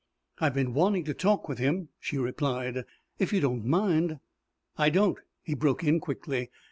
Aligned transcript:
"I've 0.39 0.55
been 0.55 0.73
wanting 0.73 1.03
to 1.03 1.13
talk 1.13 1.47
with 1.47 1.59
him," 1.59 1.89
she 1.99 2.17
replied. 2.17 2.85
"If 3.19 3.31
you 3.31 3.39
don't 3.39 3.63
mind" 3.65 4.19
"I 4.75 4.89
don't," 4.89 5.19
he 5.43 5.53
broke 5.53 5.83
in 5.83 5.99
quickly. 5.99 6.49